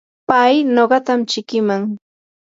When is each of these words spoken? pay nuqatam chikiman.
pay 0.27 0.53
nuqatam 0.75 1.19
chikiman. 1.29 1.81